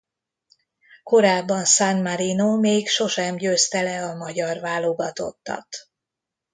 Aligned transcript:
Korábban 1.03 1.65
San 1.65 2.01
Marino 2.01 2.55
még 2.55 2.87
sosem 2.87 3.35
győzte 3.35 3.81
le 3.81 4.05
a 4.05 4.15
magyar 4.15 4.57
válogatottat. 4.59 5.67